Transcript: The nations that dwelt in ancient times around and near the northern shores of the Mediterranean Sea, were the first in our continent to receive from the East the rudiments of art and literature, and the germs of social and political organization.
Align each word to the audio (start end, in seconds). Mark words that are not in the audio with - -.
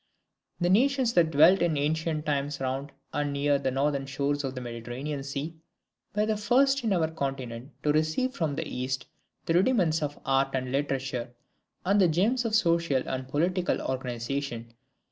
The 0.59 0.69
nations 0.71 1.13
that 1.13 1.29
dwelt 1.29 1.61
in 1.61 1.77
ancient 1.77 2.25
times 2.25 2.59
around 2.59 2.91
and 3.13 3.31
near 3.31 3.59
the 3.59 3.69
northern 3.69 4.07
shores 4.07 4.43
of 4.43 4.55
the 4.55 4.59
Mediterranean 4.61 5.21
Sea, 5.21 5.59
were 6.15 6.25
the 6.25 6.37
first 6.37 6.83
in 6.83 6.91
our 6.91 7.07
continent 7.11 7.71
to 7.83 7.91
receive 7.91 8.33
from 8.33 8.55
the 8.55 8.67
East 8.67 9.05
the 9.45 9.53
rudiments 9.53 10.01
of 10.01 10.17
art 10.25 10.55
and 10.55 10.71
literature, 10.71 11.31
and 11.85 12.01
the 12.01 12.07
germs 12.07 12.45
of 12.45 12.55
social 12.55 13.07
and 13.07 13.27
political 13.27 13.79
organization. 13.79 14.73